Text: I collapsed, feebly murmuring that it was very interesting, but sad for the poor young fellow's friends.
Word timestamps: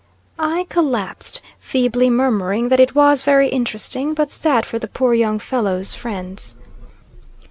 I 0.39 0.65
collapsed, 0.67 1.43
feebly 1.59 2.09
murmuring 2.09 2.69
that 2.69 2.79
it 2.79 2.95
was 2.95 3.21
very 3.21 3.49
interesting, 3.49 4.15
but 4.15 4.31
sad 4.31 4.65
for 4.65 4.79
the 4.79 4.87
poor 4.87 5.13
young 5.13 5.37
fellow's 5.37 5.93
friends. 5.93 6.55